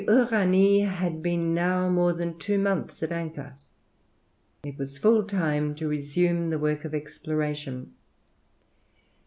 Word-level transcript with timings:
The 0.03 0.25
Uranie 0.25 0.87
had 0.87 1.21
been 1.21 1.53
now 1.53 1.87
more 1.87 2.11
than 2.13 2.39
two 2.39 2.57
months 2.57 3.03
at 3.03 3.11
anchor. 3.11 3.53
It 4.63 4.79
was 4.79 4.97
full 4.97 5.23
time 5.25 5.75
to 5.75 5.87
resume 5.87 6.49
the 6.49 6.57
work 6.57 6.85
of 6.85 6.95
exploration. 6.95 7.93